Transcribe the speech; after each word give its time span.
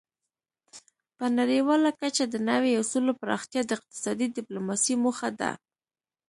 په 1.17 1.25
نړیواله 1.39 1.89
کچه 1.99 2.23
د 2.27 2.35
نوي 2.49 2.71
اصولو 2.81 3.11
پراختیا 3.21 3.61
د 3.65 3.71
اقتصادي 3.77 4.27
ډیپلوماسي 4.37 4.95
موخه 5.03 5.29
ده 5.39 5.51